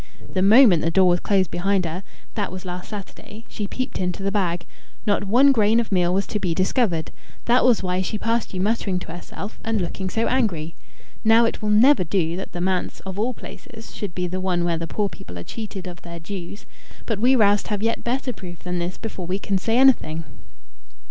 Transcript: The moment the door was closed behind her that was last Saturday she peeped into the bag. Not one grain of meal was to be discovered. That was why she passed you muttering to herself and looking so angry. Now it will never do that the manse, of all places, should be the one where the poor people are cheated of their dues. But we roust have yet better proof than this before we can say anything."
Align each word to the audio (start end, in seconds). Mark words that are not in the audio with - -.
The 0.33 0.41
moment 0.41 0.81
the 0.81 0.89
door 0.89 1.09
was 1.09 1.19
closed 1.19 1.51
behind 1.51 1.85
her 1.85 2.01
that 2.33 2.51
was 2.51 2.65
last 2.65 2.89
Saturday 2.89 3.45
she 3.47 3.67
peeped 3.67 3.99
into 3.99 4.23
the 4.23 4.31
bag. 4.31 4.65
Not 5.05 5.25
one 5.25 5.51
grain 5.51 5.79
of 5.79 5.91
meal 5.91 6.11
was 6.11 6.25
to 6.33 6.39
be 6.39 6.55
discovered. 6.55 7.11
That 7.45 7.63
was 7.63 7.83
why 7.83 8.01
she 8.01 8.17
passed 8.17 8.51
you 8.51 8.61
muttering 8.61 8.97
to 8.97 9.11
herself 9.11 9.59
and 9.63 9.79
looking 9.79 10.09
so 10.09 10.25
angry. 10.27 10.73
Now 11.23 11.45
it 11.45 11.61
will 11.61 11.69
never 11.69 12.03
do 12.03 12.35
that 12.37 12.51
the 12.51 12.61
manse, 12.61 13.01
of 13.01 13.19
all 13.19 13.35
places, 13.35 13.93
should 13.95 14.15
be 14.15 14.25
the 14.25 14.41
one 14.41 14.65
where 14.65 14.79
the 14.79 14.87
poor 14.87 15.07
people 15.07 15.37
are 15.37 15.43
cheated 15.43 15.85
of 15.85 16.01
their 16.01 16.17
dues. 16.19 16.65
But 17.05 17.19
we 17.19 17.35
roust 17.35 17.67
have 17.67 17.83
yet 17.83 18.03
better 18.03 18.33
proof 18.33 18.63
than 18.63 18.79
this 18.79 18.97
before 18.97 19.27
we 19.27 19.37
can 19.37 19.59
say 19.59 19.77
anything." 19.77 20.23